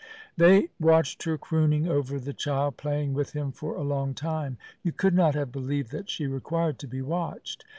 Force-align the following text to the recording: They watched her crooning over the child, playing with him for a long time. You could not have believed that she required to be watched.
They 0.35 0.69
watched 0.79 1.21
her 1.25 1.37
crooning 1.37 1.87
over 1.87 2.19
the 2.19 2.33
child, 2.33 2.75
playing 2.75 3.13
with 3.13 3.33
him 3.33 3.51
for 3.51 3.75
a 3.75 3.83
long 3.83 4.15
time. 4.15 4.57
You 4.81 4.91
could 4.91 5.13
not 5.13 5.35
have 5.35 5.51
believed 5.51 5.91
that 5.91 6.09
she 6.09 6.25
required 6.25 6.79
to 6.79 6.87
be 6.87 7.03
watched. 7.03 7.65